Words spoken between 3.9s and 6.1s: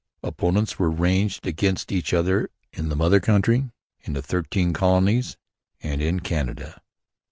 in the Thirteen Colonies, and